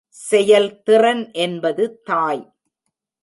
செயல்திறன் 0.07 1.31
என்பது 1.31 2.01
தாய். 2.03 2.43